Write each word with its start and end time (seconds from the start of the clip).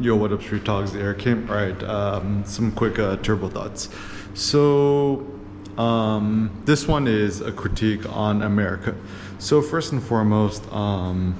Yo, 0.00 0.16
what 0.16 0.32
up, 0.32 0.40
Street 0.40 0.64
Talks? 0.64 0.94
Eric 0.94 1.18
Kim. 1.18 1.48
All 1.50 1.56
right, 1.56 1.82
um, 1.82 2.42
some 2.46 2.72
quick 2.72 2.98
uh, 2.98 3.16
turbo 3.18 3.50
thoughts. 3.50 3.90
So, 4.32 5.26
um, 5.76 6.50
this 6.64 6.88
one 6.88 7.06
is 7.06 7.42
a 7.42 7.52
critique 7.52 8.08
on 8.10 8.40
America. 8.40 8.96
So, 9.38 9.60
first 9.60 9.92
and 9.92 10.02
foremost, 10.02 10.66
um, 10.72 11.36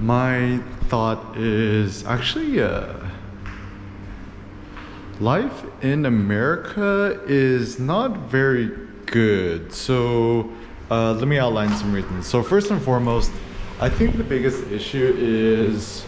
my 0.00 0.58
thought 0.88 1.34
is 1.38 2.04
actually 2.04 2.60
uh, 2.60 2.92
life 5.18 5.64
in 5.82 6.04
America 6.04 7.22
is 7.26 7.78
not 7.78 8.18
very 8.28 8.70
good. 9.06 9.72
So, 9.72 10.52
uh, 10.90 11.14
let 11.14 11.26
me 11.26 11.38
outline 11.38 11.74
some 11.74 11.90
reasons. 11.90 12.26
So, 12.26 12.42
first 12.42 12.70
and 12.70 12.82
foremost, 12.82 13.32
I 13.80 13.88
think 13.88 14.16
the 14.16 14.24
biggest 14.24 14.70
issue 14.70 15.16
is 15.18 16.06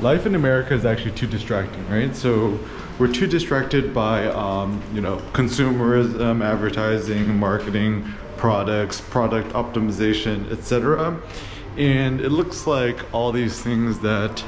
life 0.00 0.26
in 0.26 0.34
America 0.34 0.74
is 0.74 0.84
actually 0.84 1.12
too 1.12 1.28
distracting, 1.28 1.88
right? 1.88 2.14
So 2.14 2.58
we're 2.98 3.12
too 3.12 3.28
distracted 3.28 3.94
by, 3.94 4.26
um, 4.26 4.82
you 4.92 5.00
know, 5.00 5.18
consumerism, 5.32 6.44
advertising, 6.44 7.38
marketing, 7.38 8.04
products, 8.36 9.00
product 9.00 9.52
optimization, 9.52 10.50
etc. 10.50 11.20
And 11.76 12.20
it 12.20 12.30
looks 12.30 12.66
like 12.66 12.98
all 13.14 13.30
these 13.30 13.60
things 13.62 14.00
that 14.00 14.44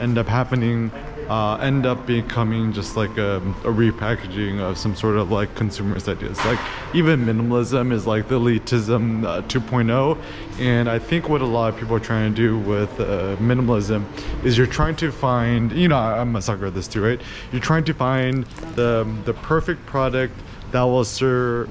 end 0.00 0.16
up 0.16 0.26
happening 0.26 0.90
uh, 1.28 1.56
end 1.56 1.86
up 1.86 2.06
becoming 2.06 2.72
just 2.72 2.96
like 2.96 3.16
a, 3.16 3.36
a, 3.64 3.72
repackaging 3.72 4.60
of 4.60 4.76
some 4.76 4.94
sort 4.94 5.16
of 5.16 5.30
like 5.30 5.54
consumerist 5.54 6.08
ideas. 6.08 6.38
Like 6.44 6.58
even 6.94 7.24
minimalism 7.24 7.92
is 7.92 8.06
like 8.06 8.28
the 8.28 8.38
elitism 8.38 9.24
uh, 9.24 9.42
2.0, 9.42 10.18
and 10.58 10.88
I 10.88 10.98
think 10.98 11.28
what 11.28 11.40
a 11.40 11.46
lot 11.46 11.72
of 11.72 11.80
people 11.80 11.96
are 11.96 12.00
trying 12.00 12.34
to 12.34 12.36
do 12.36 12.58
with 12.58 13.00
uh, 13.00 13.36
minimalism 13.36 14.04
is 14.44 14.58
you're 14.58 14.66
trying 14.66 14.96
to 14.96 15.10
find, 15.10 15.72
you 15.72 15.88
know, 15.88 15.96
I'm 15.96 16.36
a 16.36 16.42
sucker 16.42 16.66
at 16.66 16.74
this 16.74 16.88
too, 16.88 17.02
right? 17.02 17.20
You're 17.52 17.62
trying 17.62 17.84
to 17.84 17.94
find 17.94 18.44
the 18.74 19.06
the 19.24 19.34
perfect 19.34 19.84
product 19.86 20.34
that 20.72 20.82
will 20.82 21.04
serve, 21.04 21.68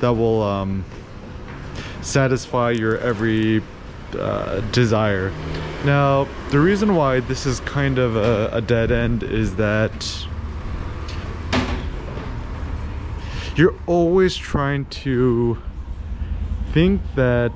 that 0.00 0.12
will 0.12 0.42
um, 0.42 0.84
satisfy 2.02 2.70
your 2.70 2.98
every 2.98 3.62
uh, 4.16 4.60
desire. 4.72 5.32
Now, 5.84 6.26
the 6.50 6.60
reason 6.60 6.94
why 6.94 7.20
this 7.20 7.46
is 7.46 7.60
kind 7.60 7.98
of 7.98 8.16
a, 8.16 8.50
a 8.52 8.60
dead 8.60 8.90
end 8.90 9.22
is 9.22 9.56
that 9.56 10.26
you're 13.56 13.74
always 13.86 14.36
trying 14.36 14.84
to 14.86 15.60
think 16.72 17.00
that 17.16 17.52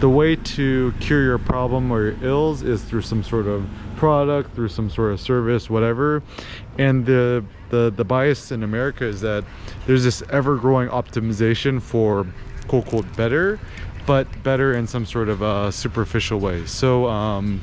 the 0.00 0.08
way 0.08 0.36
to 0.36 0.92
cure 1.00 1.22
your 1.22 1.38
problem 1.38 1.90
or 1.90 2.10
your 2.10 2.16
ills 2.22 2.62
is 2.62 2.82
through 2.82 3.02
some 3.02 3.22
sort 3.22 3.46
of 3.46 3.66
product 3.96 4.54
through 4.54 4.68
some 4.68 4.90
sort 4.90 5.12
of 5.12 5.20
service 5.20 5.70
whatever 5.70 6.22
and 6.78 7.06
the 7.06 7.44
the 7.70 7.92
the 7.96 8.04
bias 8.04 8.50
in 8.50 8.62
america 8.62 9.04
is 9.04 9.20
that 9.20 9.44
there's 9.86 10.04
this 10.04 10.22
ever-growing 10.30 10.88
optimization 10.88 11.80
for 11.80 12.26
quote 12.66 12.86
quote 12.86 13.16
better 13.16 13.58
but 14.06 14.42
better 14.42 14.74
in 14.74 14.86
some 14.86 15.06
sort 15.06 15.28
of 15.28 15.42
a 15.42 15.72
superficial 15.72 16.38
way. 16.40 16.66
So, 16.66 17.06
um, 17.06 17.60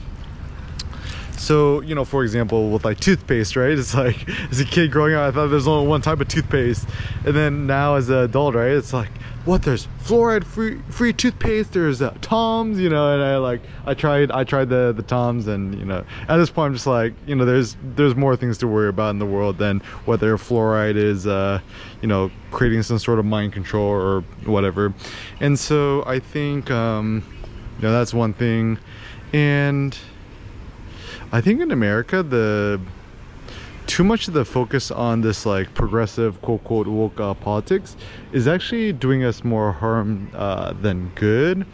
so 1.42 1.82
you 1.82 1.96
know, 1.96 2.06
for 2.06 2.24
example, 2.24 2.70
with 2.70 2.86
like 2.86 3.00
toothpaste, 3.00 3.56
right? 3.56 3.72
It's 3.72 3.96
like 3.96 4.30
as 4.52 4.60
a 4.60 4.66
kid 4.66 4.92
growing 4.92 5.16
up, 5.16 5.30
I 5.30 5.32
thought 5.32 5.48
there's 5.48 5.68
only 5.68 5.88
one 5.88 6.02
type 6.02 6.20
of 6.20 6.28
toothpaste, 6.28 6.88
and 7.26 7.36
then 7.36 7.66
now 7.66 7.96
as 7.96 8.10
an 8.10 8.18
adult, 8.18 8.54
right? 8.54 8.72
It's 8.72 8.94
like 8.94 9.10
what? 9.46 9.64
There's 9.64 9.88
fluoride 10.04 10.44
free 10.44 10.80
free 10.90 11.14
toothpaste. 11.14 11.74
There's 11.74 12.00
uh, 12.00 12.16
Tom's, 12.22 12.80
you 12.80 12.90
know, 12.90 13.12
and 13.14 13.24
I 13.24 13.38
like 13.38 13.62
I 13.88 13.96
tried 13.96 14.32
I 14.32 14.44
tried 14.44 14.70
the 14.70 14.94
the 14.96 15.02
Tom's, 15.02 15.48
and 15.48 15.74
you 15.80 15.86
know, 15.86 16.06
at 16.28 16.38
this 16.38 16.52
point 16.52 16.68
I'm 16.68 16.74
just 16.74 16.86
like, 16.86 17.14
you 17.26 17.36
know, 17.36 17.44
there's 17.44 17.76
there's 17.96 18.16
more 18.16 18.36
things 18.36 18.60
to 18.60 18.68
worry 18.68 18.90
about 18.90 19.10
in 19.10 19.20
the 19.20 19.26
world 19.26 19.58
than 19.58 19.80
whether 20.06 20.38
fluoride 20.38 20.96
is, 20.96 21.26
uh, 21.26 21.60
you 22.02 22.08
know, 22.08 22.30
creating 22.52 22.84
some 22.84 23.00
sort 23.00 23.18
of 23.18 23.26
mind 23.26 23.52
control 23.52 23.90
or 23.90 24.22
whatever. 24.46 24.94
And 25.40 25.58
so 25.58 26.04
I 26.06 26.20
think, 26.20 26.70
um, 26.70 27.24
you 27.78 27.84
know, 27.84 27.92
that's 27.92 28.14
one 28.14 28.34
thing, 28.34 28.78
and 29.34 29.98
I 31.32 31.40
think 31.42 31.62
in 31.62 31.72
America 31.72 32.24
the 32.24 32.80
too 33.88 34.04
much 34.04 34.28
of 34.28 34.34
the 34.34 34.46
focus 34.46 34.92
on 34.92 35.22
this 35.22 35.46
like 35.46 35.74
progressive 35.74 36.42
quote 36.42 36.64
quote 36.64 36.88
woke 36.88 37.20
uh, 37.20 37.34
politics 37.34 37.96
is 38.32 38.48
actually 38.48 38.94
doing 38.94 39.24
us 39.24 39.44
more 39.44 39.72
harm 39.72 40.30
uh, 40.34 40.74
than 40.74 41.10
good 41.16 41.66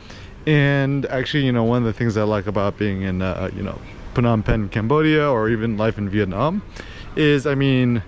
and 0.48 1.06
actually 1.08 1.46
you 1.46 1.52
know 1.52 1.64
one 1.64 1.80
of 1.80 1.84
the 1.84 1.94
things 1.94 2.18
i 2.18 2.24
like 2.24 2.48
about 2.48 2.78
being 2.78 3.02
in 3.02 3.22
uh, 3.22 3.52
you 3.56 3.62
know 3.62 3.78
phnom 4.14 4.44
penh 4.44 4.70
cambodia 4.70 5.30
or 5.30 5.50
even 5.50 5.78
life 5.78 5.98
in 5.98 6.10
vietnam 6.10 6.62
is 7.16 7.46
i 7.46 7.54
mean 7.54 8.02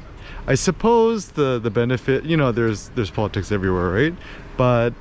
i 0.47 0.55
suppose 0.55 1.29
the 1.31 1.59
the 1.59 1.69
benefit 1.69 2.23
you 2.23 2.37
know 2.37 2.51
there's 2.51 2.89
there's 2.89 3.11
politics 3.11 3.51
everywhere 3.51 3.91
right 3.91 4.16
but 4.55 4.93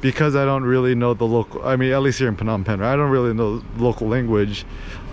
because 0.00 0.34
i 0.34 0.44
don't 0.44 0.64
really 0.64 0.94
know 0.94 1.14
the 1.14 1.26
local 1.26 1.62
i 1.64 1.76
mean 1.76 1.92
at 1.92 2.02
least 2.02 2.18
here 2.18 2.28
in 2.28 2.36
phnom 2.36 2.64
penh 2.64 2.80
right? 2.80 2.94
i 2.94 2.96
don't 2.96 3.10
really 3.10 3.34
know 3.34 3.62
local 3.76 4.08
language 4.08 4.64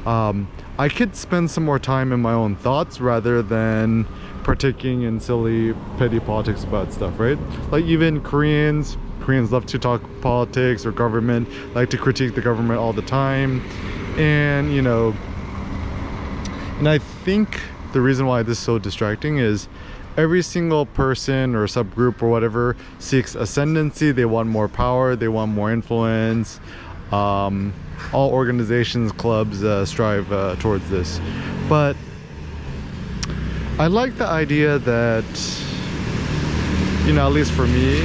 um, 0.06 0.48
I 0.78 0.90
could 0.90 1.16
spend 1.16 1.50
some 1.52 1.64
more 1.64 1.80
time 1.80 2.12
in 2.12 2.22
my 2.22 2.34
own 2.34 2.56
thoughts 2.56 3.00
rather 3.00 3.42
than 3.42 4.06
partaking 4.44 5.04
in 5.04 5.20
silly 5.20 5.74
petty 5.98 6.20
politics 6.20 6.64
about 6.64 6.92
stuff 6.92 7.18
right? 7.20 7.38
Like 7.72 7.86
even 7.86 8.22
Koreans 8.22 8.98
Koreans 9.22 9.54
love 9.54 9.66
to 9.68 9.80
talk 9.80 10.02
politics 10.22 10.86
or 10.86 10.92
government 10.92 11.48
like 11.74 11.90
to 11.92 11.98
critique 11.98 12.36
the 12.36 12.42
government 12.42 12.80
all 12.80 12.92
the 12.92 13.04
time. 13.04 13.62
And 14.18 14.74
you 14.74 14.82
know 14.82 15.14
and 16.80 16.90
I 16.90 16.98
think 16.98 17.62
the 17.94 18.02
reason 18.02 18.26
why 18.26 18.44
this 18.44 18.58
is 18.58 18.64
so 18.64 18.80
distracting 18.80 19.38
is 19.38 19.70
every 20.18 20.42
single 20.42 20.86
person 20.86 21.56
or 21.56 21.66
subgroup 21.68 22.22
or 22.22 22.30
whatever 22.30 22.76
seeks 23.00 23.36
ascendancy. 23.36 24.12
They 24.12 24.26
want 24.26 24.50
more 24.50 24.68
power. 24.68 25.16
They 25.16 25.28
want 25.28 25.52
more 25.52 25.72
influence 25.72 26.60
um, 27.14 27.74
all 28.12 28.32
organizations, 28.32 29.12
clubs 29.12 29.64
uh, 29.64 29.86
strive 29.86 30.32
uh, 30.32 30.56
towards 30.58 30.90
this. 30.90 31.20
But 31.70 31.96
I 33.80 33.88
like 33.88 34.18
the 34.18 34.28
idea 34.28 34.80
that, 34.80 35.26
you 37.06 37.14
know, 37.14 37.26
at 37.28 37.34
least 37.34 37.52
for 37.52 37.68
me, 37.68 38.02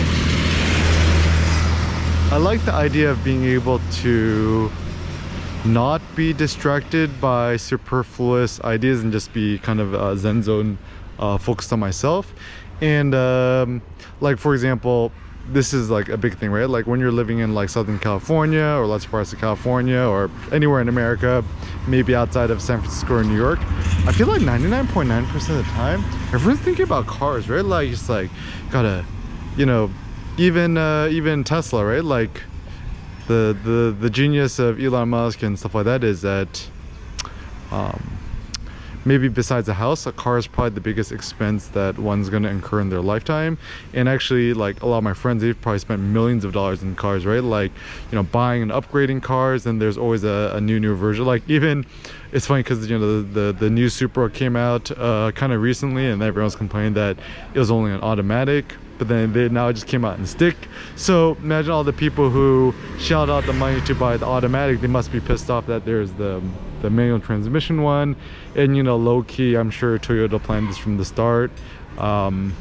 I 2.31 2.37
like 2.37 2.63
the 2.65 2.75
idea 2.75 3.11
of 3.11 3.25
being 3.25 3.45
able 3.45 3.81
to 4.03 4.71
not 5.65 6.03
be 6.15 6.33
distracted 6.33 7.21
by 7.21 7.57
superfluous 7.57 8.61
ideas 8.61 9.03
and 9.03 9.11
just 9.11 9.33
be 9.33 9.59
kind 9.59 9.81
of 9.81 9.95
uh, 9.95 10.15
zen 10.17 10.43
zone 10.43 10.79
uh, 11.19 11.37
focused 11.37 11.73
on 11.73 11.81
myself 11.81 12.33
and 12.81 13.15
um, 13.15 13.83
like 14.21 14.39
for 14.39 14.55
example 14.55 15.11
this 15.53 15.73
is 15.73 15.91
like 15.91 16.09
a 16.09 16.17
big 16.17 16.37
thing 16.37 16.51
right? 16.51 16.69
Like 16.69 16.87
when 16.87 17.01
you're 17.01 17.13
living 17.13 17.39
in 17.39 17.55
like 17.55 17.69
southern 17.69 17.99
california 17.99 18.63
or 18.63 18.87
lots 18.87 19.05
of 19.05 19.11
parts 19.11 19.33
of 19.33 19.39
california 19.39 19.99
or 20.01 20.31
anywhere 20.53 20.81
in 20.81 20.89
america 20.89 21.45
maybe 21.87 22.15
outside 22.15 22.51
of 22.51 22.61
san 22.61 22.81
francisco 22.81 23.15
or 23.15 23.25
new 23.25 23.37
york 23.37 23.59
i 24.07 24.13
feel 24.13 24.27
like 24.27 24.43
99.9 24.43 25.27
percent 25.29 25.59
of 25.59 25.67
the 25.67 25.73
time 25.73 26.01
everyone's 26.35 26.61
thinking 26.61 26.85
about 26.85 27.07
cars 27.07 27.49
right? 27.49 27.65
Like 27.65 27.91
just 27.91 28.09
like 28.09 28.31
gotta 28.71 29.05
you 29.57 29.67
know 29.67 29.91
even 30.37 30.77
uh 30.77 31.09
even 31.11 31.45
tesla 31.45 31.85
right? 31.85 32.05
Like 32.05 32.43
the 33.27 33.57
the 33.65 33.97
the 33.99 34.11
genius 34.11 34.59
of 34.59 34.81
elon 34.81 35.09
musk 35.09 35.43
and 35.43 35.59
stuff 35.59 35.75
like 35.75 35.85
that 35.85 36.05
is 36.05 36.23
that 36.23 36.69
um 37.71 38.18
maybe 39.09 39.29
besides 39.29 39.69
a 39.69 39.75
house 39.75 40.07
a 40.07 40.13
car 40.13 40.37
is 40.39 40.47
probably 40.47 40.71
the 40.71 40.81
biggest 40.81 41.11
expense 41.11 41.69
that 41.69 41.99
one's 41.99 42.29
going 42.29 42.43
to 42.43 42.49
incur 42.49 42.81
in 42.81 42.91
their 42.91 43.01
lifetime. 43.01 43.57
And 43.95 44.09
actually 44.09 44.53
like 44.55 44.83
a 44.83 44.87
lot 44.87 44.99
of 44.99 45.05
my 45.05 45.15
friends 45.15 45.43
they've 45.43 45.61
probably 45.61 45.79
spent 45.79 46.03
millions 46.03 46.45
of 46.45 46.53
dollars 46.53 46.83
in 46.83 46.95
cars 46.95 47.25
right? 47.25 47.43
Like 47.43 47.73
you 48.13 48.17
know 48.17 48.23
buying 48.23 48.63
and 48.63 48.71
upgrading 48.71 49.23
cars 49.23 49.67
and 49.67 49.81
there's 49.81 49.99
always 49.99 50.23
a, 50.25 50.53
a 50.55 50.61
new 50.61 50.79
new 50.79 50.95
version. 50.95 51.25
Like 51.25 51.43
even 51.49 51.87
it's 52.33 52.47
funny 52.47 52.63
because 52.63 52.89
you 52.89 52.99
know 52.99 53.23
the, 53.23 53.41
the, 53.41 53.53
the 53.53 53.71
new 53.71 53.89
Supra 53.89 54.31
came 54.31 54.55
out 54.55 54.91
uh, 54.91 55.33
kind 55.35 55.53
of 55.53 55.63
recently 55.63 56.07
and 56.07 56.23
everyone's 56.23 56.55
complaining 56.55 56.95
that 56.95 57.17
it 57.55 57.59
was 57.59 57.71
only 57.71 57.93
an 57.93 58.01
automatic 58.03 58.75
but 58.99 59.07
then 59.07 59.33
they 59.33 59.49
now 59.49 59.71
just 59.71 59.87
came 59.87 60.05
out 60.05 60.19
in 60.19 60.27
stick. 60.27 60.57
So 60.97 61.37
imagine 61.37 61.71
all 61.71 61.85
the 61.85 61.93
people 61.93 62.31
who 62.31 62.75
shelled 62.99 63.31
out 63.31 63.47
the 63.47 63.53
money 63.53 63.81
to 63.83 63.95
buy 63.95 64.17
the 64.17 64.27
automatic 64.27 64.81
they 64.81 64.89
must 64.89 65.13
be 65.13 65.21
pissed 65.21 65.51
off 65.51 65.67
that 65.67 65.85
there's 65.85 66.13
the 66.15 66.43
the 66.83 66.91
manual 66.91 67.21
transmission 67.21 67.83
one. 67.83 68.17
And 68.55 68.77
you 68.77 68.83
know 68.83 68.97
low-key 68.97 69.57
i'm 69.57 69.71
sure 69.71 69.99
toyota 69.99 70.43
planned 70.43 70.69
this 70.69 70.79
from 70.79 70.97
the 70.97 71.05
start. 71.05 71.51
Um, 71.99 72.55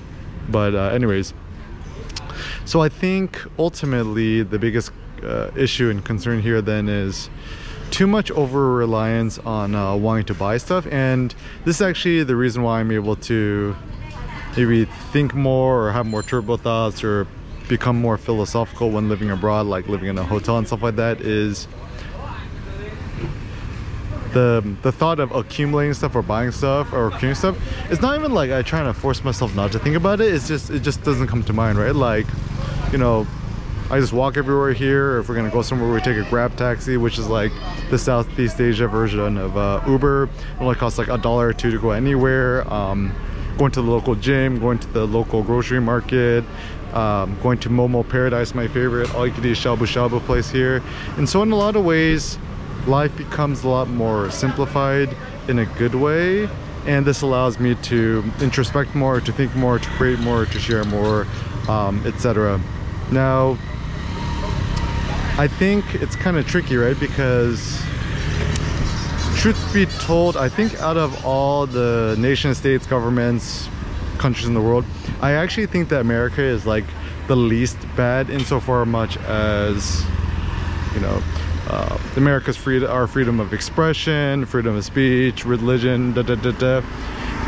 but 0.50 0.75
uh, 0.75 0.90
anyways. 0.90 1.34
So 2.66 2.81
i 2.81 2.90
think 2.90 3.42
ultimately 3.58 4.44
the 4.44 4.60
biggest 4.60 4.92
uh, 5.24 5.52
issue 5.56 5.90
and 5.90 6.04
concern 6.04 6.42
here 6.42 6.62
then 6.62 6.88
is 6.90 7.30
too 7.90 8.08
much 8.08 8.30
over 8.31 8.74
reliance 8.74 9.40
on 9.40 9.74
uh, 9.74 9.96
wanting 9.96 10.25
to 10.25 10.34
buy 10.34 10.58
stuff. 10.58 10.86
And 10.88 11.34
this 11.64 11.78
is 11.78 11.81
actually 11.81 12.24
the 12.24 12.36
reason 12.36 12.64
why 12.64 12.80
i'm 12.80 12.92
able 12.92 13.16
to 13.16 13.75
maybe 14.58 14.86
think 15.12 15.34
more 15.34 15.86
or 15.86 15.92
have 15.92 16.06
more 16.06 16.24
turbo 16.24 16.58
thoughts 16.58 17.04
or 17.04 17.28
become 17.68 18.00
more 18.00 18.18
philosophical 18.18 18.90
when 18.90 19.10
living 19.10 19.30
abroad 19.30 19.66
like 19.66 19.88
living 19.88 20.10
in 20.10 20.18
a 20.18 20.24
hotel 20.24 20.58
and 20.58 20.66
stuff 20.66 20.81
like 20.81 20.96
that 20.96 21.22
is 21.22 21.68
the 24.33 24.75
the 24.81 24.91
thought 24.91 25.19
of 25.19 25.31
accumulating 25.31 25.94
stuff 25.94 26.15
or 26.15 26.21
buying 26.21 26.51
stuff 26.51 26.91
or 26.94 27.07
accumulating 27.07 27.35
stuff 27.35 27.91
it's 27.91 28.01
not 28.01 28.18
even 28.18 28.33
like 28.33 28.51
i 28.51 28.62
trying 28.62 28.85
to 28.85 28.94
force 28.94 29.24
myself 29.24 29.56
not 29.56 29.71
to 29.71 29.79
think 29.79 29.95
about 29.95 30.19
it 30.21 30.33
it's 30.33 30.47
just 30.47 30.69
it 30.69 30.81
just 30.81 31.03
doesn't 31.03 31.27
come 31.27 31.44
to 31.44 31.53
mind 31.53 31.77
right 31.77 31.95
like 31.95 32.25
you 32.91 32.97
know 32.97 33.25
I 33.89 34.01
just 34.01 34.12
walk 34.12 34.35
everywhere 34.35 34.74
here. 34.74 35.13
Or 35.13 35.19
if 35.19 35.29
we're 35.29 35.35
gonna 35.35 35.50
go 35.50 35.62
somewhere, 35.62 35.89
we 35.91 36.01
take 36.01 36.18
a 36.18 36.29
Grab 36.29 36.57
taxi, 36.57 36.97
which 36.97 37.18
is 37.18 37.29
like 37.29 37.53
the 37.89 37.97
Southeast 37.97 38.59
Asia 38.59 38.85
version 38.85 39.38
of 39.38 39.56
uh, 39.56 39.81
Uber. 39.88 40.24
It 40.25 40.30
only 40.62 40.75
costs 40.75 41.00
like 41.00 41.07
a 41.07 41.18
dollar 41.18 41.47
or 41.47 41.53
two 41.53 41.71
to 41.71 41.80
go 41.80 41.91
anywhere. 41.91 42.68
Um, 42.71 43.15
going 43.57 43.71
to 43.71 43.81
the 43.81 43.89
local 43.89 44.15
gym, 44.15 44.59
going 44.59 44.77
to 44.80 44.88
the 44.88 45.06
local 45.06 45.41
grocery 45.41 45.80
market, 45.80 46.44
um, 46.94 47.38
going 47.41 47.59
to 47.59 47.69
Momo 47.69 48.07
Paradise, 48.07 48.53
my 48.53 48.68
favorite 48.68 49.13
all 49.15 49.25
you 49.25 49.33
can 49.33 49.45
eat 49.45 49.57
shabu 49.57 49.88
shabu 49.88 50.19
place 50.21 50.50
here. 50.50 50.81
And 51.18 51.27
so 51.27 51.41
in 51.41 51.51
a 51.51 51.56
lot 51.56 51.75
of 51.75 51.85
ways, 51.85 52.38
life 52.88 53.16
becomes 53.18 53.63
a 53.63 53.68
lot 53.68 53.89
more 53.89 54.31
simplified 54.31 55.16
in 55.48 55.60
a 55.60 55.66
good 55.78 55.95
way 55.95 56.50
and 56.86 57.06
this 57.06 57.22
allows 57.22 57.60
me 57.60 57.75
to 57.75 58.24
introspect 58.39 58.95
more 58.95 59.19
to 59.19 59.31
think 59.31 59.54
more 59.56 59.78
to 59.78 59.89
create 59.92 60.19
more 60.19 60.45
to 60.45 60.60
share 60.60 60.84
more 60.86 61.28
um, 61.68 62.01
etc 62.06 62.60
now 63.12 63.57
i 65.38 65.48
think 65.48 65.84
it's 65.95 66.16
kind 66.16 66.38
of 66.38 66.48
tricky 66.48 66.78
right? 66.78 67.00
Because 67.00 67.81
truth 69.38 69.72
be 69.72 69.86
told 69.86 70.36
i 70.36 70.50
think 70.50 70.74
out 70.80 70.98
of 70.98 71.24
all 71.24 71.68
the 71.68 72.16
nation 72.18 72.56
states 72.56 72.88
governments 72.88 73.69
countries 74.18 74.48
in 74.48 74.56
the 74.56 74.62
world 74.62 74.83
i 75.22 75.33
actually 75.33 75.68
think 75.68 75.90
that 75.90 76.01
america 76.01 76.42
is 76.42 76.66
like 76.66 76.86
the 77.28 77.36
least 77.36 77.78
bad 77.95 78.31
insofar 78.31 78.83
much 78.83 79.16
as 79.18 80.04
you 80.95 81.00
know 81.01 81.22
uh, 81.69 81.96
America's 82.18 82.58
freedom, 82.58 82.90
our 82.90 83.08
freedom 83.08 83.40
of 83.40 83.54
expression, 83.54 84.46
freedom 84.46 84.75
of 84.75 84.84
speech, 84.84 85.46
religion, 85.46 86.14
da 86.14 86.24
da 86.24 86.36
da 86.36 86.52
da. 86.52 86.81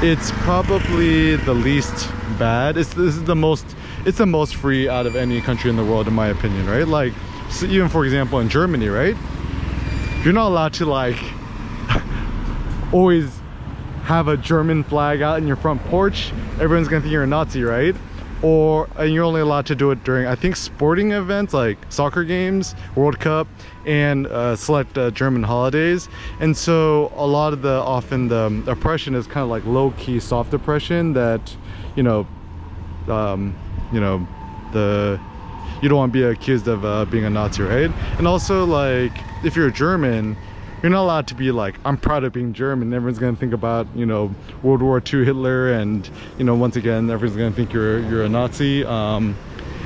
It's 0.01 0.31
probably 0.43 1.35
the 1.35 1.53
least 1.53 2.09
bad. 2.37 2.77
It's 2.77 2.93
this 2.93 3.15
is 3.15 3.23
the 3.23 3.35
most. 3.35 3.65
It's 4.05 4.19
the 4.19 4.25
most 4.25 4.55
free 4.55 4.87
out 4.87 5.05
of 5.05 5.15
any 5.15 5.41
country 5.41 5.69
in 5.69 5.75
the 5.75 5.83
world, 5.83 6.07
in 6.07 6.13
my 6.13 6.27
opinion, 6.27 6.67
right? 6.67 6.87
Like, 6.87 7.13
so 7.49 7.65
even 7.65 7.89
for 7.89 8.05
example, 8.05 8.39
in 8.39 8.47
Germany, 8.47 8.87
right? 8.87 9.15
You're 10.23 10.33
not 10.33 10.47
allowed 10.47 10.73
to 10.75 10.85
like 10.85 11.17
always 12.93 13.39
have 14.03 14.27
a 14.27 14.37
German 14.37 14.83
flag 14.83 15.21
out 15.21 15.39
in 15.39 15.47
your 15.47 15.55
front 15.55 15.83
porch. 15.85 16.31
Everyone's 16.59 16.87
gonna 16.87 17.01
think 17.01 17.11
you're 17.11 17.23
a 17.23 17.27
Nazi, 17.27 17.63
right? 17.63 17.95
Or 18.41 18.87
and 18.97 19.13
you're 19.13 19.23
only 19.23 19.41
allowed 19.41 19.65
to 19.67 19.75
do 19.75 19.91
it 19.91 20.03
during 20.03 20.27
I 20.27 20.35
think 20.35 20.55
sporting 20.55 21.11
events 21.11 21.53
like 21.53 21.77
soccer 21.89 22.23
games, 22.23 22.75
World 22.95 23.19
Cup, 23.19 23.47
and 23.85 24.27
uh, 24.27 24.55
select 24.55 24.97
uh, 24.97 25.11
German 25.11 25.43
holidays. 25.43 26.09
And 26.39 26.55
so 26.55 27.11
a 27.15 27.27
lot 27.27 27.53
of 27.53 27.61
the 27.61 27.73
often 27.73 28.27
the 28.27 28.63
oppression 28.67 29.15
is 29.15 29.27
kind 29.27 29.43
of 29.43 29.49
like 29.49 29.65
low 29.65 29.91
key 29.91 30.19
soft 30.19 30.53
oppression 30.53 31.13
that 31.13 31.55
you 31.95 32.03
know, 32.03 32.27
um, 33.07 33.55
you 33.91 33.99
know, 33.99 34.25
the 34.71 35.19
you 35.81 35.87
don't 35.87 35.97
want 35.97 36.13
to 36.13 36.19
be 36.19 36.23
accused 36.23 36.67
of 36.67 36.83
uh, 36.83 37.05
being 37.05 37.25
a 37.25 37.29
Nazi, 37.29 37.63
right? 37.63 37.91
And 38.17 38.27
also 38.27 38.65
like 38.65 39.13
if 39.43 39.55
you're 39.55 39.67
a 39.67 39.71
German 39.71 40.35
you're 40.81 40.89
not 40.89 41.03
allowed 41.03 41.27
to 41.27 41.35
be 41.35 41.51
like 41.51 41.75
i'm 41.85 41.97
proud 41.97 42.23
of 42.23 42.33
being 42.33 42.53
german. 42.53 42.93
Everyone's 42.93 43.19
gonna 43.19 43.35
think 43.35 43.53
about 43.53 43.87
you 43.95 44.05
know 44.05 44.33
world 44.63 44.81
war 44.81 45.01
ii 45.13 45.25
hitler 45.25 45.71
and 45.73 46.09
you 46.37 46.45
know 46.45 46.55
once 46.55 46.75
again 46.75 47.09
everyone's 47.09 47.37
gonna 47.37 47.51
think 47.51 47.73
you're 47.73 47.99
you're 48.09 48.23
a 48.23 48.29
nazi. 48.29 48.85
Um, 48.85 49.35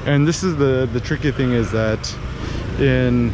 and 0.05 0.27
this 0.27 0.43
is 0.43 0.55
the 0.57 0.87
the 0.91 0.99
tricky 0.99 1.31
thing 1.31 1.53
is 1.53 1.71
that 1.71 2.13
in 2.79 3.31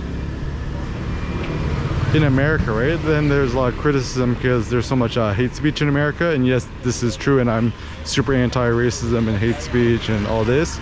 in 2.16 2.24
america 2.24 2.72
right 2.72 3.00
then 3.04 3.30
there's 3.30 3.54
a 3.54 3.58
lot 3.58 3.74
of 3.74 3.80
criticism 3.80 4.34
because 4.34 4.70
there's 4.70 4.86
so 4.86 4.96
much 4.96 5.18
uh, 5.18 5.34
hate 5.34 5.54
speech 5.54 5.82
in 5.82 5.90
america. 5.90 6.32
And 6.32 6.46
yes 6.46 6.68
this 6.84 7.04
is 7.04 7.16
true 7.16 7.40
and 7.40 7.50
i'm 7.50 7.74
super 8.04 8.34
anti-racism 8.34 9.28
and 9.28 9.38
hate 9.38 9.58
speech 9.58 10.10
and 10.10 10.26
all 10.28 10.44
this. 10.44 10.78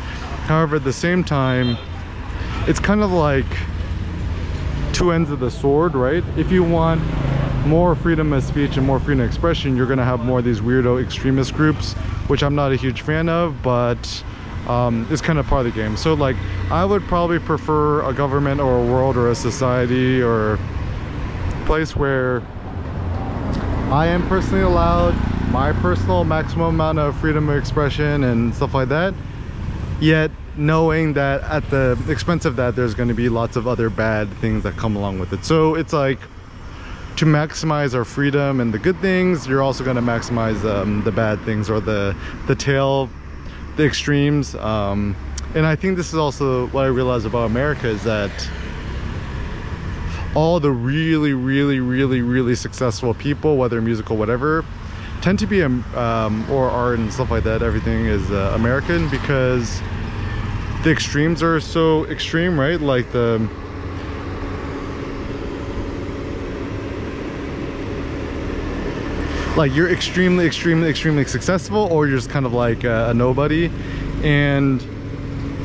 However 0.46 0.78
at 0.78 0.84
the 0.84 0.94
same 0.94 1.24
time 1.24 1.78
it's 2.68 2.80
kind 2.80 3.02
of 3.02 3.12
like 3.12 3.46
two 4.98 5.12
ends 5.12 5.30
of 5.30 5.40
the 5.40 5.52
sword, 5.52 5.94
right? 5.94 6.24
If 6.38 6.52
you 6.52 6.64
want 6.64 7.04
more 7.68 7.94
freedom 7.94 8.34
of 8.34 8.44
speech 8.44 8.78
and 8.78 8.88
more 8.88 9.00
freedom 9.00 9.20
of 9.20 9.28
expression, 9.28 9.78
you're 9.78 9.86
gonna 9.86 10.04
have 10.04 10.22
more 10.22 10.40
of 10.40 10.46
these 10.46 10.60
weirdo 10.60 11.00
extremist 11.04 11.54
groups, 11.54 11.94
which 12.30 12.42
I'm 12.42 12.56
not 12.56 12.72
a 12.72 12.76
huge 12.76 13.02
fan 13.02 13.30
of, 13.30 13.62
but 13.62 14.24
um, 14.68 15.06
it's 15.12 15.22
kind 15.22 15.38
of 15.38 15.46
part 15.46 15.68
of 15.68 15.72
the 15.72 15.80
game. 15.80 15.98
So 15.98 16.16
like, 16.16 16.36
I 16.72 16.84
would 16.84 17.04
probably 17.04 17.38
prefer 17.38 18.10
a 18.10 18.14
government 18.14 18.60
or 18.60 18.80
a 18.80 18.84
world 18.84 19.18
or 19.18 19.30
a 19.30 19.36
society 19.36 20.20
or 20.20 20.58
place 21.68 21.96
where 21.96 22.42
I 23.92 24.08
am 24.08 24.28
personally 24.28 24.64
allowed 24.64 25.14
my 25.52 25.74
personal 25.74 26.24
maximum 26.24 26.70
amount 26.70 26.98
of 26.98 27.16
freedom 27.20 27.50
of 27.50 27.58
expression 27.58 28.24
and 28.24 28.54
stuff 28.56 28.74
like 28.74 28.90
that. 28.90 29.14
Yet 30.02 30.32
knowing 30.58 31.14
that 31.14 31.44
at 31.44 31.70
the 31.70 31.98
expense 32.10 32.46
of 32.46 32.56
that 32.56 32.76
there's 32.76 32.96
going 32.96 33.10
to 33.10 33.16
be 33.16 33.30
lots 33.30 33.56
of 33.56 33.68
other 33.68 33.90
bad 33.90 34.32
things 34.38 34.64
that 34.64 34.76
come 34.78 34.96
along 34.96 35.20
with 35.20 35.34
it. 35.34 35.46
So 35.46 35.76
it's 35.76 35.94
like 35.94 36.20
to 37.18 37.26
maximize 37.26 37.96
our 37.96 38.06
freedom 38.06 38.60
and 38.60 38.72
the 38.72 38.78
good 38.78 38.98
things 39.00 39.48
you're 39.48 39.64
also 39.64 39.84
going 39.84 39.96
to 39.96 40.02
maximize 40.04 40.64
um, 40.64 41.04
the 41.04 41.12
bad 41.12 41.42
things 41.42 41.68
or 41.68 41.80
the 41.80 42.16
the 42.46 42.56
tail 42.56 43.10
the 43.76 43.84
extremes 43.84 44.54
um, 44.56 45.16
and 45.56 45.66
i 45.66 45.76
think 45.76 45.98
this 45.98 46.10
is 46.10 46.16
also 46.16 46.68
what 46.68 46.86
i 46.86 46.88
realized 46.88 47.26
about 47.26 47.48
america 47.48 47.88
is 47.88 48.04
that 48.04 48.50
all 50.36 50.60
the 50.60 50.70
really 50.70 51.34
really 51.34 51.80
really 51.80 52.22
really 52.22 52.54
successful 52.54 53.16
people 53.16 53.58
whether 53.58 53.82
musical 53.82 54.16
whatever 54.16 54.64
tend 55.22 55.40
to 55.40 55.48
be 55.48 55.64
um, 55.64 56.46
or 56.52 56.70
art 56.70 57.00
and 57.00 57.12
stuff 57.12 57.32
like 57.32 57.44
that 57.44 57.64
everything 57.64 58.06
is 58.06 58.30
uh, 58.30 58.52
american 58.54 59.10
because 59.10 59.82
the 60.84 60.92
extremes 60.92 61.42
are 61.44 61.60
so 61.60 62.06
extreme, 62.06 62.60
right? 62.60 62.80
Like 62.80 63.12
the 63.12 63.48
like 69.58 69.74
you're 69.74 69.90
extremely 69.90 70.46
extremely 70.46 70.88
extremely 70.88 71.26
successful 71.26 71.92
or 71.92 72.08
you're 72.08 72.18
just 72.18 72.30
kind 72.30 72.46
of 72.46 72.54
like 72.54 72.84
a, 72.84 73.10
a, 73.10 73.14
nobody 73.14 73.72
and 74.22 74.84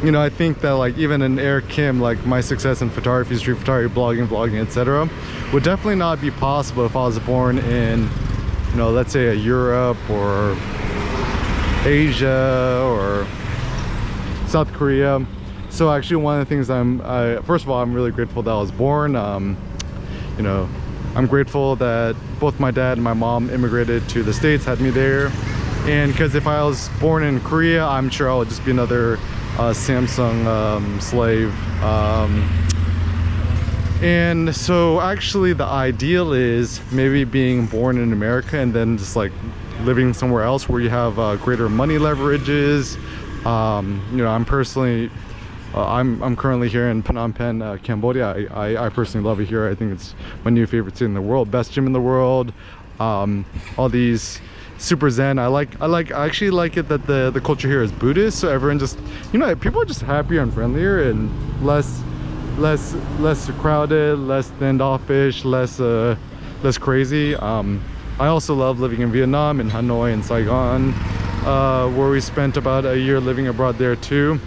you 0.03 0.11
know 0.11 0.20
i 0.20 0.31
think 0.31 0.61
that 0.61 0.70
like 0.70 0.97
even 0.97 1.20
in 1.20 1.38
eric 1.38 1.69
kim 1.69 2.00
like 2.00 2.25
my 2.25 2.41
success 2.41 2.81
in 2.81 2.88
photography 2.88 3.37
street 3.37 3.58
photography 3.58 3.94
blogging 3.94 4.27
vlogging 4.27 4.63
etc 4.63 5.08
would 5.53 5.63
definitely 5.63 5.94
not 5.94 6.19
be 6.22 6.31
possible 6.31 6.87
if 6.87 6.96
i 6.96 7.05
was 7.05 7.19
born 7.20 7.58
in 7.58 8.08
you 8.70 8.77
know 8.77 8.91
let's 8.91 9.13
say 9.13 9.27
a 9.27 9.34
europe 9.34 9.98
or 10.08 10.56
asia 11.84 12.82
or 12.87 13.27
South 14.53 14.71
Korea. 14.75 15.27
So 15.71 15.91
actually 15.91 16.17
one 16.17 16.39
of 16.39 16.47
the 16.47 16.55
things 16.55 16.69
I'm, 16.69 17.01
I, 17.01 17.37
first 17.37 17.65
of 17.65 17.71
all, 17.71 17.81
I'm 17.82 17.94
really 17.94 18.11
grateful 18.11 18.43
that 18.43 18.51
I 18.51 18.61
was 18.61 18.71
born. 18.71 19.17
Um, 19.17 19.56
you 20.37 20.43
know, 20.43 20.69
I'm 21.15 21.27
grateful 21.27 21.75
that 21.77 22.15
both 22.39 22.61
my 22.61 22.71
dad 22.71 22.99
and 22.99 23.03
my 23.03 23.15
mom 23.15 23.49
immigrated 23.49 24.06
to 24.11 24.23
the 24.23 24.35
States, 24.35 24.67
had 24.67 24.79
me 24.79 24.91
there. 24.91 25.32
And 25.85 26.13
because 26.13 26.35
if 26.35 26.47
I 26.47 26.63
was 26.63 26.91
born 27.01 27.23
in 27.23 27.41
Korea, 27.41 27.82
I'm 27.82 28.11
sure 28.11 28.31
I 28.31 28.37
would 28.37 28.51
just 28.51 28.63
be 28.63 28.73
another 28.73 29.15
uh, 29.56 29.73
Samsung 29.73 30.44
um, 30.44 31.01
slave. 31.01 31.55
Um, 31.82 32.47
and 34.03 34.55
so 34.55 35.01
actually 35.01 35.55
the 35.55 35.65
ideal 35.65 36.35
is 36.35 36.79
maybe 36.93 37.25
being 37.25 37.65
born 37.65 37.97
in 37.97 38.13
America 38.13 38.59
and 38.59 38.75
then 38.75 38.99
just 38.99 39.17
like 39.17 39.32
living 39.81 40.13
somewhere 40.13 40.43
else 40.43 40.69
where 40.69 40.82
you 40.82 40.91
have 40.91 41.19
uh, 41.19 41.37
greater 41.37 41.71
money 41.71 41.97
leverages, 41.97 42.99
um, 43.46 44.05
you 44.11 44.19
know 44.19 44.29
i'm 44.29 44.44
personally 44.44 45.11
uh, 45.75 45.87
I'm, 45.87 46.22
I'm 46.22 46.37
currently 46.37 46.69
here 46.69 46.91
in 46.91 47.03
Phnom 47.03 47.34
Penh, 47.34 47.63
uh, 47.63 47.79
Cambodia. 47.82 48.49
I, 48.51 48.72
I, 48.72 48.87
I, 48.87 48.89
personally 48.91 49.27
love 49.27 49.41
it 49.41 49.49
here. 49.49 49.67
I 49.67 49.75
think 49.75 49.93
it's 49.93 50.15
my 50.44 50.51
new 50.51 50.67
favorite 50.67 50.99
city 50.99 51.06
in 51.06 51.15
the 51.15 51.22
world. 51.22 51.51
Best 51.51 51.72
gym 51.72 51.87
in 51.87 51.94
the 51.94 52.01
world. 52.01 52.53
Um, 53.01 53.46
all 53.79 53.89
these 53.89 54.39
super 54.77 55.08
zen. 55.08 55.39
I 55.39 55.46
like 55.46 55.81
I 55.81 55.87
like 55.87 56.13
I 56.13 56.27
actually 56.27 56.51
like 56.51 56.77
it 56.77 56.89
that 56.89 57.06
the 57.06 57.31
the 57.31 57.41
culture 57.41 57.69
here 57.69 57.82
is 57.82 57.91
Buddhist. 57.91 58.39
So 58.39 58.49
everyone 58.49 58.79
just 58.79 58.99
you 59.32 59.39
know 59.39 59.55
people 59.56 59.81
are 59.81 59.87
just 59.87 60.03
happier 60.03 60.43
and 60.43 60.53
friendlier 60.53 61.08
and 61.08 61.31
less 61.65 62.03
less 62.58 62.94
less 63.19 63.51
crowded, 63.53 64.19
less 64.19 64.49
standoffish, 64.49 65.44
less 65.44 65.81
uh, 65.81 66.17
less 66.63 66.77
crazy. 66.77 67.34
Um, 67.37 67.82
I 68.20 68.27
also 68.27 68.55
love 68.55 68.79
living 68.79 69.01
in 69.01 69.11
Vietnam, 69.11 69.58
in 69.58 69.70
Hanoi 69.70 70.13
and 70.13 70.22
Saigon 70.22 70.93
uh, 71.44 71.89
where 71.91 72.11
we 72.11 72.20
spent 72.20 72.56
about 72.56 72.84
a 72.84 72.99
year 72.99 73.20
living 73.20 73.49
abroad 73.49 73.79
there 73.79 73.96
too. 73.96 74.39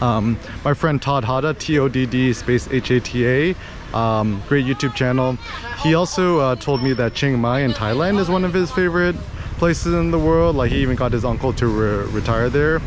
Um, 0.00 0.38
my 0.64 0.74
friend 0.74 1.00
Todd 1.00 1.24
Hata, 1.24 1.54
T-O-D-D 1.54 2.32
space 2.32 2.68
H-A-T-A, 2.70 3.54
um, 3.96 4.42
great 4.48 4.66
YouTube 4.66 4.94
channel. 4.94 5.38
He 5.82 5.94
also 5.94 6.40
uh, 6.40 6.56
told 6.56 6.82
me 6.82 6.92
that 6.94 7.14
Chiang 7.14 7.38
Mai 7.38 7.60
in 7.60 7.72
Thailand 7.72 8.18
is 8.18 8.28
one 8.28 8.44
of 8.44 8.52
his 8.52 8.70
favorite 8.70 9.16
places 9.58 9.94
in 9.94 10.10
the 10.10 10.18
world. 10.18 10.56
Like 10.56 10.72
he 10.72 10.82
even 10.82 10.96
got 10.96 11.12
his 11.12 11.24
uncle 11.24 11.52
to 11.54 11.66
re 11.66 12.06
retire 12.10 12.50
there. 12.50 12.80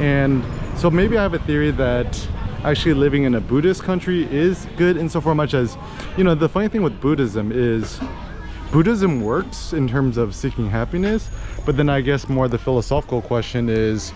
And 0.00 0.42
so 0.78 0.90
maybe 0.90 1.18
I 1.18 1.22
have 1.22 1.34
a 1.34 1.40
theory 1.40 1.72
that 1.72 2.28
actually 2.64 2.94
living 2.94 3.24
in 3.24 3.34
a 3.34 3.40
Buddhist 3.40 3.82
country 3.82 4.24
is 4.32 4.66
good 4.76 4.96
insofar 4.96 5.34
much 5.34 5.52
as, 5.52 5.76
you 6.16 6.24
know, 6.24 6.34
the 6.34 6.48
funny 6.48 6.68
thing 6.68 6.82
with 6.82 7.00
Buddhism 7.00 7.50
is 7.52 8.00
Buddhism 8.72 9.20
works 9.20 9.74
in 9.74 9.86
terms 9.86 10.16
of 10.16 10.34
seeking 10.34 10.70
happiness, 10.70 11.28
but 11.66 11.76
then 11.76 11.90
I 11.90 12.00
guess 12.00 12.26
more 12.30 12.48
the 12.48 12.56
philosophical 12.56 13.20
question 13.20 13.68
is 13.68 14.14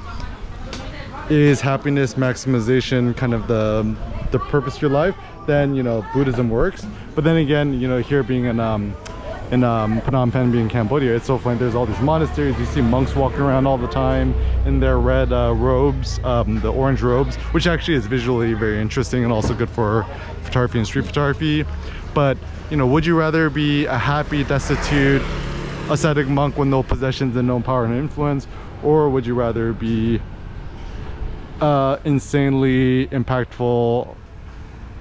is 1.29 1.61
happiness 1.61 2.15
maximization 2.15 3.15
kind 3.15 3.35
of 3.35 3.49
the 3.49 3.95
the 4.31 4.39
purpose 4.39 4.77
of 4.77 4.83
your 4.83 4.91
life? 4.91 5.15
Then 5.47 5.75
you 5.75 5.83
know 5.83 6.07
Buddhism 6.15 6.49
works. 6.49 6.87
But 7.15 7.25
then 7.25 7.37
again, 7.37 7.79
you 7.79 7.87
know 7.87 7.99
here 7.99 8.23
being 8.23 8.47
an 8.47 8.59
um, 8.59 8.97
in 9.51 9.63
um, 9.63 10.01
Phnom 10.01 10.33
Penh 10.33 10.51
being 10.51 10.71
Cambodia, 10.71 11.15
it's 11.15 11.27
so 11.27 11.37
funny. 11.37 11.59
There's 11.59 11.75
all 11.75 11.85
these 11.85 12.01
monasteries. 12.01 12.59
You 12.59 12.65
see 12.65 12.81
monks 12.81 13.15
walking 13.15 13.41
around 13.41 13.67
all 13.67 13.77
the 13.77 13.87
time 13.89 14.33
in 14.65 14.81
their 14.81 14.99
red 14.99 15.35
uh, 15.35 15.53
robes, 15.55 16.19
um, 16.25 16.61
the 16.61 16.73
orange 16.73 17.03
robes, 17.03 17.37
which 17.53 17.67
actually 17.67 17.99
is 17.99 18.07
visually 18.07 18.55
very 18.55 18.81
interesting 18.81 19.23
and 19.23 19.33
also 19.33 19.53
good 19.53 19.69
for 19.69 20.07
photography 20.45 20.79
and 20.79 20.87
street 20.87 21.05
photography. 21.05 21.67
But 22.17 22.39
you 22.71 22.79
know, 22.79 22.87
would 22.87 23.05
you 23.05 23.15
rather 23.15 23.51
be 23.51 23.85
a 23.85 23.99
happy, 23.99 24.43
destitute, 24.43 25.21
ascetic 25.91 26.27
monk 26.27 26.57
with 26.57 26.69
no 26.69 26.83
possessions 26.83 27.37
and 27.37 27.47
no 27.47 27.61
power 27.61 27.85
and 27.85 27.95
influence, 27.95 28.49
or 28.83 29.11
would 29.11 29.27
you 29.27 29.35
rather 29.35 29.75
be 29.75 30.19
uh, 31.61 31.99
insanely 32.05 33.09
impactful 33.09 34.17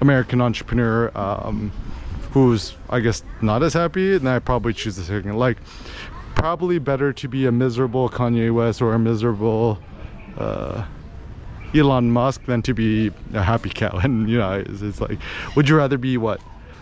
American 0.01 0.41
entrepreneur? 0.41 1.09
Um, 1.15 1.71
who's 2.31 2.75
I 2.89 2.99
guess 2.99 3.23
not 3.41 3.63
as 3.63 3.73
happy, 3.73 4.15
And 4.15 4.27
I 4.27 4.39
probably 4.39 4.73
choose 4.73 4.97
the 4.97 5.03
second. 5.03 5.37
Like, 5.37 5.57
probably 6.35 6.79
better 6.79 7.13
to 7.13 7.27
be 7.29 7.45
a 7.45 7.51
miserable 7.53 8.09
Kanye 8.09 8.53
West 8.53 8.81
or 8.81 8.93
a 8.93 8.99
miserable 8.99 9.79
uh, 10.37 10.83
Elon 11.73 12.11
Musk 12.11 12.43
than 12.43 12.61
to 12.63 12.73
be 12.73 13.13
a 13.33 13.41
happy 13.41 13.69
cow. 13.69 13.97
And 14.03 14.29
you 14.29 14.37
know, 14.37 14.51
it's, 14.51 14.81
it's 14.81 14.99
like, 14.99 15.17
would 15.55 15.69
you 15.69 15.77
rather 15.77 15.97
be 15.97 16.17
what, 16.17 16.41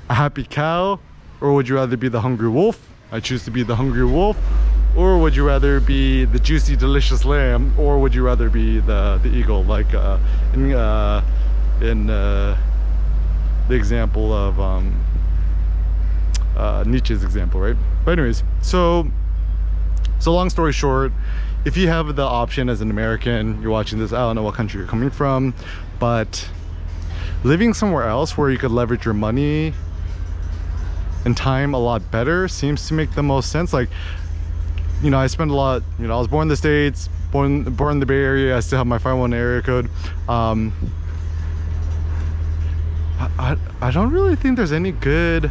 a 0.10 0.14
happy 0.14 0.44
cow, 0.44 1.00
or 1.42 1.54
would 1.54 1.68
you 1.68 1.76
rather 1.76 1.98
be 1.98 2.10
the 2.10 2.22
hungry 2.22 2.50
wolf? 2.50 2.90
I 3.12 3.20
choose 3.20 3.46
to 3.46 3.52
be 3.52 3.64
the 3.64 3.76
hungry 3.76 4.06
wolf. 4.06 4.38
Or 4.96 5.18
would 5.18 5.36
you 5.36 5.46
rather 5.46 5.80
be 5.80 6.26
the 6.26 6.40
juicy, 6.40 6.76
delicious 6.76 7.26
lamb, 7.26 7.74
or 7.80 8.00
would 8.00 8.14
you 8.14 8.24
rather 8.24 8.50
be 8.50 8.80
the 8.80 9.20
the 9.24 9.30
eagle, 9.30 9.64
like 9.64 9.92
uh, 9.94 10.20
in 10.54 10.74
uh, 10.74 11.24
in 11.82 12.10
uh, 12.12 12.56
the 13.68 13.74
example 13.74 14.32
of 14.32 14.60
um, 14.60 14.96
uh, 16.56 16.84
Nietzsche's 16.86 17.24
example, 17.24 17.60
right? 17.60 17.76
But 18.06 18.20
anyways, 18.20 18.44
so 18.62 19.08
so 20.20 20.32
long 20.32 20.52
story 20.52 20.74
short, 20.74 21.12
if 21.66 21.76
you 21.76 21.88
have 21.88 22.16
the 22.16 22.24
option 22.24 22.70
as 22.70 22.82
an 22.82 22.92
American, 22.92 23.62
you're 23.62 23.72
watching 23.72 23.98
this, 23.98 24.14
I 24.14 24.18
don't 24.18 24.36
know 24.36 24.44
what 24.44 24.54
country 24.54 24.80
you're 24.80 24.88
coming 24.88 25.10
from, 25.10 25.56
but 26.00 26.48
living 27.44 27.74
somewhere 27.74 28.04
else 28.04 28.38
where 28.38 28.52
you 28.52 28.58
could 28.58 28.72
leverage 28.72 29.06
your 29.06 29.14
money 29.16 29.74
and 31.26 31.36
time 31.36 31.74
a 31.74 31.80
lot 31.80 32.10
better 32.12 32.48
seems 32.48 32.88
to 32.88 32.94
make 32.94 33.12
the 33.14 33.24
most 33.24 33.52
sense. 33.52 33.74
Like, 33.74 33.90
you 35.02 35.10
know, 35.10 35.20
I 35.20 35.28
spend 35.28 35.52
a 35.52 35.56
lot, 35.56 35.84
you 36.00 36.08
know, 36.08 36.16
I 36.16 36.20
was 36.20 36.28
born 36.28 36.44
in 36.44 36.48
the 36.48 36.56
States, 36.56 37.10
born, 37.32 37.64
born 37.64 37.94
in 37.94 38.00
the 38.00 38.06
Bay 38.06 38.22
Area, 38.22 38.56
I 38.56 38.60
still 38.60 38.78
have 38.78 38.88
my 38.88 38.98
501 38.98 39.34
area 39.34 39.62
code. 39.62 39.90
Um, 40.30 40.74
I, 43.40 43.58
I 43.82 43.92
don't 43.92 44.12
really 44.12 44.36
think 44.36 44.58
there's 44.58 44.72
any 44.72 44.92
good 44.92 45.50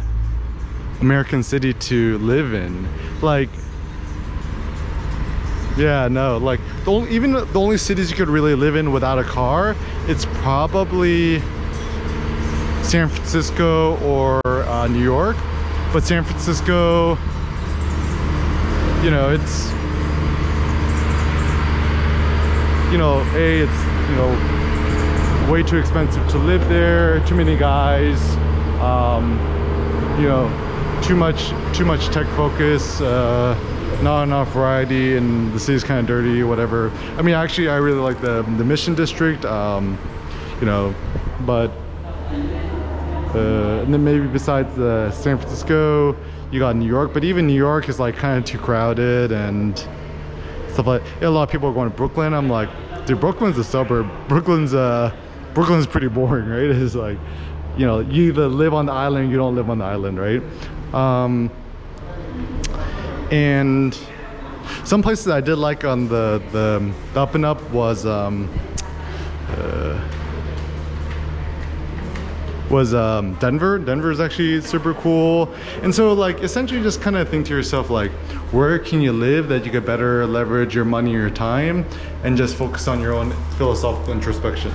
American 1.01 1.43
city 1.43 1.73
to 1.73 2.17
live 2.19 2.53
in. 2.53 2.87
Like, 3.21 3.49
yeah, 5.77 6.07
no, 6.07 6.37
like 6.37 6.59
the 6.85 6.91
only, 6.91 7.11
even 7.11 7.33
the 7.33 7.59
only 7.59 7.77
cities 7.77 8.11
you 8.11 8.15
could 8.15 8.29
really 8.29 8.55
live 8.55 8.75
in 8.75 8.91
without 8.91 9.17
a 9.17 9.23
car, 9.23 9.75
it's 10.07 10.25
probably 10.25 11.39
San 12.83 13.09
Francisco 13.09 13.97
or 14.03 14.39
uh, 14.45 14.87
New 14.87 15.03
York. 15.03 15.35
But 15.93 16.03
San 16.03 16.23
Francisco, 16.23 17.11
you 19.03 19.11
know, 19.11 19.29
it's 19.29 19.71
you 22.91 22.97
know, 22.97 23.21
a 23.35 23.61
it's 23.61 24.09
you 24.09 24.15
know 24.15 25.51
way 25.51 25.61
too 25.61 25.77
expensive 25.77 26.27
to 26.29 26.37
live 26.39 26.67
there. 26.67 27.23
Too 27.27 27.35
many 27.35 27.55
guys. 27.55 28.19
Um, 28.81 29.37
you 30.19 30.27
know, 30.27 30.49
too 31.03 31.15
much 31.15 31.49
too 31.75 31.85
much 31.85 32.07
tech 32.07 32.25
focus 32.35 33.01
uh, 33.01 33.55
not 34.01 34.23
enough 34.23 34.51
variety 34.53 35.17
and 35.17 35.53
the 35.53 35.59
city's 35.59 35.83
kind 35.83 35.99
of 35.99 36.07
dirty 36.07 36.43
whatever 36.43 36.91
i 37.17 37.21
mean 37.21 37.35
actually 37.35 37.67
i 37.67 37.75
really 37.75 37.99
like 37.99 38.21
the 38.21 38.41
the 38.57 38.63
mission 38.63 38.95
district 38.95 39.43
um, 39.43 39.97
you 40.61 40.65
know 40.65 40.95
but 41.45 41.71
uh, 43.35 43.83
and 43.83 43.93
then 43.93 44.03
maybe 44.03 44.27
besides 44.27 44.75
the 44.75 45.11
san 45.11 45.37
francisco 45.37 46.15
you 46.51 46.59
got 46.59 46.75
new 46.75 46.87
york 46.87 47.13
but 47.13 47.23
even 47.23 47.47
new 47.47 47.53
york 47.53 47.89
is 47.89 47.99
like 47.99 48.15
kind 48.15 48.37
of 48.37 48.45
too 48.45 48.57
crowded 48.57 49.31
and 49.31 49.87
stuff 50.73 50.87
like 50.87 51.03
a 51.21 51.29
lot 51.29 51.43
of 51.43 51.49
people 51.49 51.69
are 51.69 51.73
going 51.73 51.89
to 51.89 51.95
brooklyn. 51.95 52.33
I'm 52.33 52.49
like 52.49 52.69
dude 53.05 53.19
brooklyn's 53.19 53.57
a 53.57 53.63
suburb. 53.63 54.09
Brooklyn's 54.27 54.73
uh 54.73 55.15
brooklyn's 55.53 55.87
pretty 55.87 56.07
boring 56.07 56.49
right? 56.49 56.63
It's 56.63 56.95
like 56.95 57.17
you 57.77 57.85
know 57.85 57.99
you 57.99 58.29
either 58.29 58.47
live 58.47 58.73
on 58.73 58.85
the 58.85 58.93
island 58.93 59.31
you 59.31 59.37
don't 59.37 59.55
live 59.55 59.69
on 59.69 59.77
the 59.77 59.85
island 59.85 60.19
right? 60.19 60.41
Um, 60.93 61.49
and 63.31 63.97
some 64.83 65.01
places 65.01 65.27
I 65.27 65.41
did 65.41 65.55
like 65.55 65.83
on 65.85 66.07
the, 66.07 66.41
the, 66.51 66.93
the 67.13 67.19
up 67.19 67.35
and 67.35 67.45
up 67.45 67.61
was 67.71 68.05
um, 68.05 68.49
uh, 69.49 69.99
was 72.73 72.93
um, 72.95 73.35
Denver. 73.35 73.77
Denver 73.77 74.11
is 74.11 74.19
actually 74.19 74.59
super 74.59 74.95
cool. 74.95 75.53
And 75.83 75.93
so 75.93 76.11
like 76.11 76.39
essentially 76.39 76.81
just 76.81 77.01
kind 77.01 77.15
of 77.15 77.29
think 77.29 77.45
to 77.45 77.53
yourself 77.53 77.89
like 77.91 78.11
where 78.51 78.79
can 78.79 78.99
you 78.99 79.13
live 79.13 79.47
that 79.49 79.63
you 79.63 79.71
could 79.71 79.85
better 79.85 80.25
leverage 80.25 80.73
your 80.73 80.83
money 80.83 81.15
or 81.15 81.19
your 81.19 81.29
time 81.29 81.85
and 82.23 82.35
just 82.35 82.55
focus 82.55 82.87
on 82.87 82.99
your 82.99 83.13
own 83.13 83.31
philosophical 83.57 84.11
introspection. 84.11 84.73